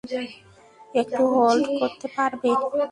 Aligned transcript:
একটু 0.93 1.23
হোল্ড 1.35 1.65
করতে 1.79 2.07
পারবে? 2.15 2.49